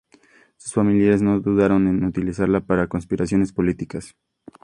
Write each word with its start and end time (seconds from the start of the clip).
Sus 0.57 0.73
familiares 0.73 1.21
no 1.21 1.39
dudaron 1.41 1.87
en 1.87 2.03
utilizarla 2.03 2.61
para 2.61 2.87
conspiraciones 2.87 3.53
políticas. 3.53 4.15